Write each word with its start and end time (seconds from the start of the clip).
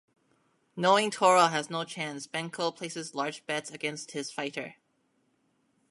Knowing 0.75 1.11
Toro 1.11 1.45
has 1.45 1.69
no 1.69 1.83
chance, 1.83 2.25
Benko 2.25 2.75
places 2.75 3.13
large 3.13 3.45
bets 3.45 3.69
against 3.69 4.13
his 4.13 4.31
fighter. 4.31 4.77